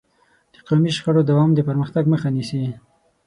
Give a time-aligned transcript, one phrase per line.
[0.53, 2.61] د قومي شخړو دوام د پرمختګ مخه نیسي.